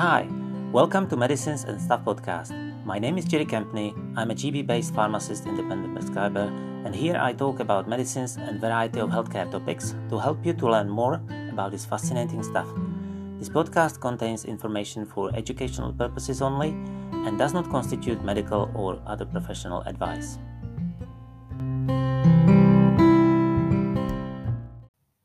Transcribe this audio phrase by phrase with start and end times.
[0.00, 0.26] Hi,
[0.72, 2.56] welcome to Medicines and Stuff podcast.
[2.86, 3.92] My name is Jerry Kempney.
[4.16, 6.48] I'm a GB based pharmacist independent prescriber,
[6.86, 10.70] and here I talk about medicines and variety of healthcare topics to help you to
[10.70, 11.20] learn more
[11.52, 12.66] about this fascinating stuff.
[13.38, 16.70] This podcast contains information for educational purposes only
[17.28, 20.38] and does not constitute medical or other professional advice.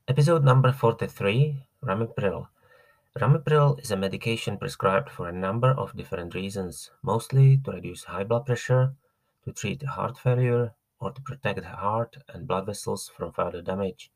[0.09, 2.47] Episode number 43 Ramipril
[3.17, 8.25] Ramipril is a medication prescribed for a number of different reasons, mostly to reduce high
[8.25, 8.93] blood pressure,
[9.45, 14.11] to treat heart failure, or to protect the heart and blood vessels from further damage.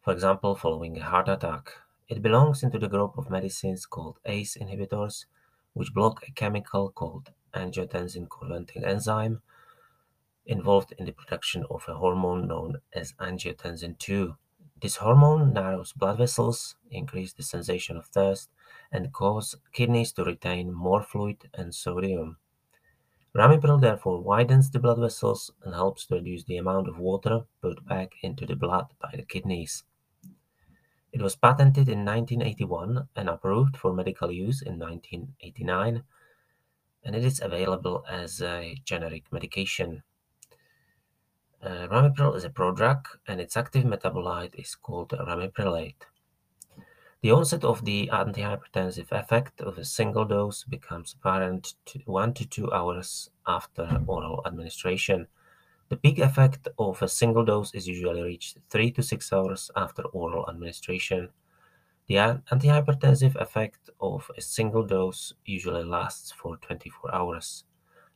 [0.00, 1.74] For example, following a heart attack.
[2.08, 5.26] It belongs into the group of medicines called ACE inhibitors,
[5.74, 9.42] which block a chemical called angiotensin converting enzyme
[10.46, 14.36] involved in the production of a hormone known as angiotensin II.
[14.80, 18.48] This hormone narrows blood vessels, increases the sensation of thirst,
[18.90, 22.38] and cause kidneys to retain more fluid and sodium.
[23.34, 27.86] Ramipril therefore widens the blood vessels and helps to reduce the amount of water put
[27.86, 29.84] back into the blood by the kidneys.
[31.12, 36.04] It was patented in 1981 and approved for medical use in 1989,
[37.04, 40.02] and it is available as a generic medication.
[41.62, 45.94] Uh, ramipril is a prodrug and its active metabolite is called ramiprilat.
[47.20, 51.74] The onset of the antihypertensive effect of a single dose becomes apparent
[52.06, 55.26] one to two hours after oral administration.
[55.90, 60.04] The peak effect of a single dose is usually reached three to six hours after
[60.04, 61.28] oral administration.
[62.06, 62.14] The
[62.50, 67.64] antihypertensive effect of a single dose usually lasts for 24 hours.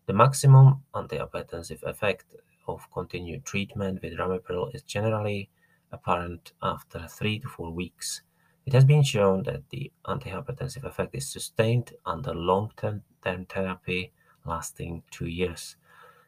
[0.07, 2.25] The maximum antihypertensive effect
[2.67, 5.51] of continued treatment with ramipril is generally
[5.93, 8.23] apparent after three to four weeks.
[8.67, 14.13] It has been shown that the antihypertensive effect is sustained under long-term therapy
[14.45, 15.77] lasting two years.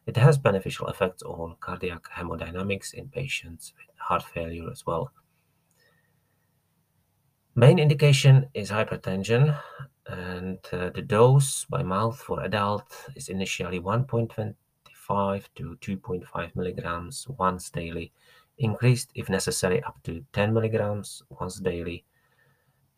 [0.07, 5.11] It has beneficial effects on cardiac hemodynamics in patients with heart failure as well.
[7.55, 9.59] Main indication is hypertension,
[10.07, 14.55] and uh, the dose by mouth for adult is initially 1.20
[15.07, 18.13] 5 to 2.5 milligrams once daily,
[18.59, 22.05] increased if necessary up to 10 milligrams once daily,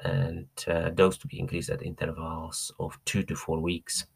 [0.00, 4.06] and uh, dose to be increased at intervals of 2 to 4 weeks.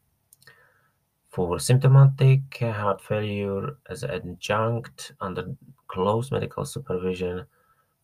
[1.29, 5.55] For symptomatic heart failure as adjunct under
[5.87, 7.45] close medical supervision,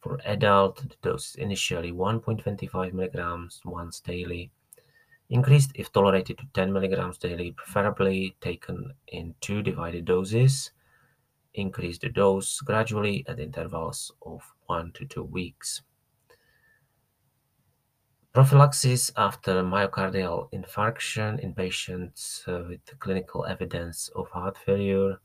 [0.02, 4.52] for adult, the dose is initially 1.25 milligrams once daily
[5.30, 10.72] Increased if tolerated to 10 milligrams daily, preferably taken in two divided doses.
[11.54, 15.82] Increase the dose gradually at intervals of one to two weeks.
[18.34, 25.20] Prophylaxis after myocardial infarction in patients uh, with clinical evidence of heart failure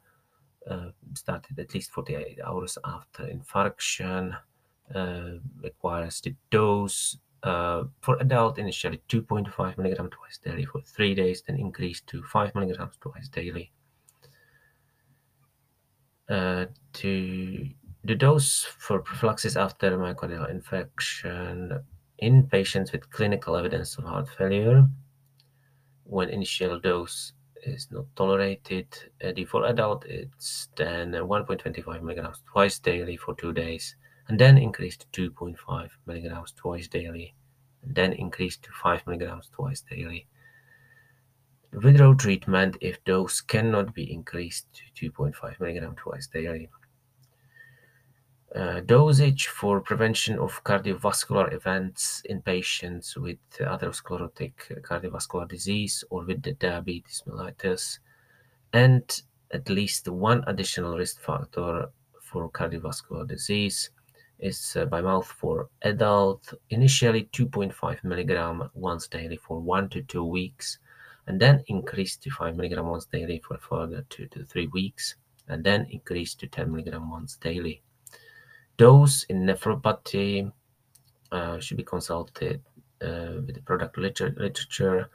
[0.71, 4.37] uh, started at least 48 hours after infarction.
[4.95, 11.43] Uh, requires the dose uh, for adult, initially 2.5 milligram twice daily for three days,
[11.47, 13.71] then increased to 5 milligrams twice daily.
[16.29, 17.69] Uh, to
[18.05, 21.83] the dose for prophylaxis after myocardial infarction
[22.19, 24.87] in patients with clinical evidence of heart failure,
[26.05, 27.35] when initial dose
[27.67, 28.87] is not tolerated,
[29.23, 33.97] uh, for adult it's then 1.25 milligrams twice daily for two days
[34.29, 37.35] and then increased to 2.5 milligrams twice daily,
[37.83, 40.27] and then increased to 5 milligrams twice daily.
[41.73, 46.71] Withdraw treatment if dose cannot be increased to 2.5 milligrams twice daily.
[48.55, 54.53] Uh, dosage for prevention of cardiovascular events in patients with atherosclerotic
[54.83, 57.99] cardiovascular disease or with diabetes mellitus,
[58.73, 63.91] and at least one additional risk factor for cardiovascular disease
[64.39, 70.25] is uh, by mouth for adult, initially 2.5 milligram once daily for one to two
[70.25, 70.79] weeks,
[71.27, 75.17] and then increased to 5 milligram once daily for further two to three weeks,
[75.49, 77.83] and then increased to 10 milligram once daily.
[78.77, 80.51] Dose in nephropathy
[81.31, 82.61] uh, should be consulted
[83.03, 85.11] uh, with the product liter- literature.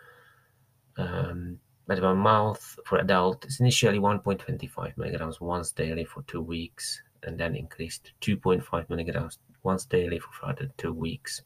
[0.97, 7.01] Um, but by mouth for adult is initially 1.25 milligrams once daily for two weeks,
[7.23, 11.41] and then increased to 2.5 milligrams once daily for further two weeks.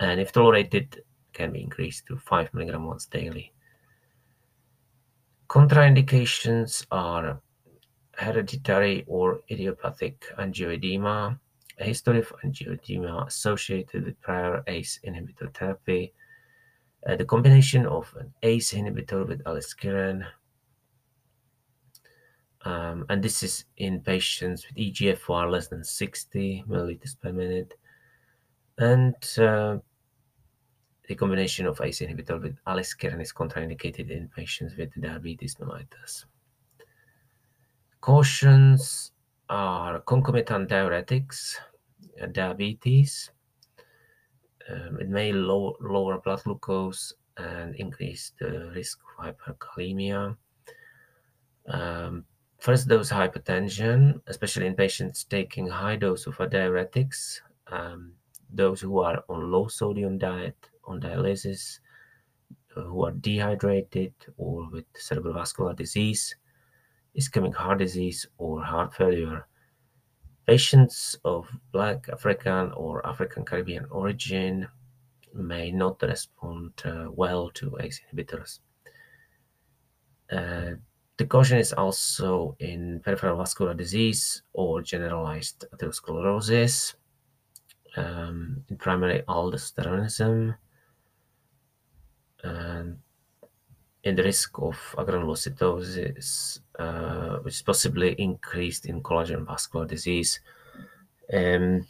[0.00, 1.02] And if tolerated,
[1.32, 3.52] can be increased to 5 milligrams once daily.
[5.48, 7.40] Contraindications are
[8.14, 11.38] hereditary or idiopathic angioedema,
[11.78, 16.14] a history of angioedema associated with prior ACE inhibitor therapy,
[17.06, 20.26] Uh, the combination of an ACE inhibitor with aliskiren,
[22.66, 27.74] um, and this is in patients with EGFR less than 60 milliliters per minute,
[28.78, 29.78] and uh,
[31.06, 36.24] the combination of ACE inhibitor with aliskiren is contraindicated in patients with diabetes mellitus.
[38.00, 39.12] Cautions
[39.48, 41.54] are concomitant diuretics,
[42.20, 43.30] uh, diabetes.
[44.68, 50.36] Um, it may low, lower blood glucose and increase the risk of hyperkalemia.
[51.68, 52.24] Um,
[52.66, 58.12] first dose hypotension, especially in patients taking high dose of diuretics, um,
[58.52, 61.78] those who are on low sodium diet on dialysis
[62.76, 66.34] uh, who are dehydrated or with cerebrovascular disease,
[67.16, 69.46] ischemic heart disease, or heart failure.
[70.44, 74.66] Patients of Black African or African Caribbean origin
[75.32, 78.58] may not respond uh, well to ACE inhibitors.
[80.32, 80.74] Uh,
[81.18, 86.94] the caution is also in peripheral vascular disease or generalized atherosclerosis,
[87.96, 90.54] um, in primary aldosteronism,
[92.44, 92.98] and
[94.04, 100.40] in the risk of agranulocytosis, uh, which is possibly increased in collagen vascular disease.
[101.32, 101.86] Um,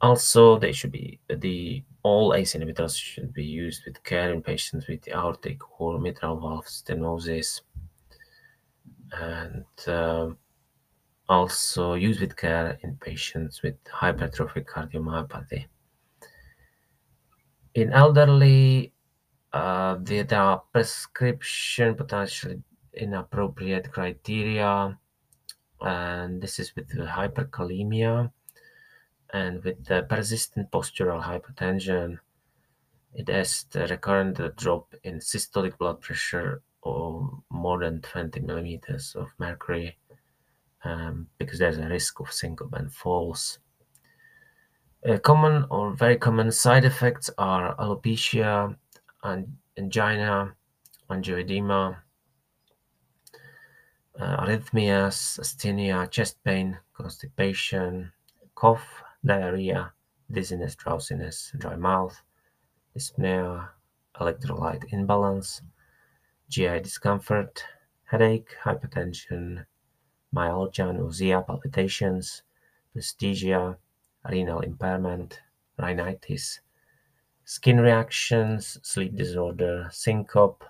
[0.00, 4.86] also, they should be the all ACE inhibitors should be used with care in patients
[4.86, 7.62] with aortic or mitral valve stenosis,
[9.20, 10.30] and uh,
[11.28, 15.66] also used with care in patients with hypertrophic cardiomyopathy.
[17.74, 18.92] In elderly
[19.52, 22.62] uh, there are prescription potentially
[22.92, 24.98] inappropriate criteria,
[25.80, 28.30] and this is with hyperkalemia
[29.32, 32.18] and with the persistent postural hypotension.
[33.14, 39.28] It has the recurrent drop in systolic blood pressure or more than 20 millimeters of
[39.38, 39.96] mercury
[40.84, 43.58] um, because there's a risk of syncope and falls.
[45.08, 48.76] Uh, common or very common side effects are alopecia,
[49.22, 50.54] and angina,
[51.08, 51.96] angioedema,
[54.20, 58.12] uh, arrhythmias, asthenia, chest pain, constipation,
[58.54, 59.90] cough, diarrhea,
[60.30, 62.20] dizziness, drowsiness, dry mouth,
[62.94, 63.68] dyspnea,
[64.20, 65.62] electrolyte imbalance,
[66.48, 67.64] GI discomfort,
[68.04, 69.64] headache, hypotension,
[70.30, 72.42] myalgia, nausea, palpitations,
[72.94, 73.78] anesthesia,
[74.30, 75.40] renal impairment,
[75.78, 76.60] rhinitis,
[77.44, 80.64] skin reactions, sleep disorder, syncope,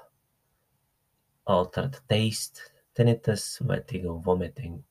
[1.47, 4.85] altered taste, tinnitus, vertigo, vomiting.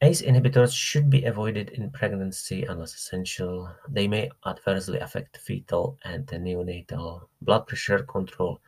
[0.00, 3.72] ACE inhibitors should be avoided in pregnancy unless essential.
[3.88, 8.60] They may adversely affect fetal and neonatal blood pressure control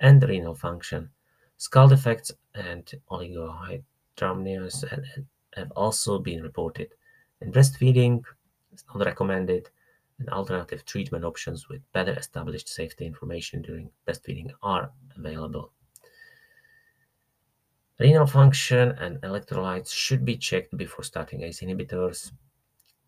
[0.00, 1.10] and renal function.
[1.58, 4.84] Skull defects and oligohydramnios
[5.54, 6.88] have also been reported.
[7.40, 8.22] In breastfeeding,
[8.72, 9.68] it's not recommended
[10.18, 15.72] and alternative treatment options with better established safety information during breastfeeding are available.
[17.98, 22.32] Renal function and electrolytes should be checked before starting ACE inhibitors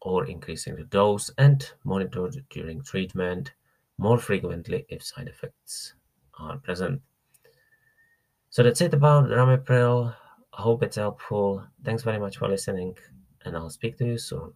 [0.01, 3.53] or increasing the dose and monitored during treatment
[3.97, 5.95] more frequently if side effects
[6.39, 7.03] are present.
[8.51, 10.15] So that's it about Ramipril.
[10.53, 11.67] I hope it's helpful.
[11.85, 12.97] Thanks very much for listening,
[13.45, 14.53] and I'll speak to you soon.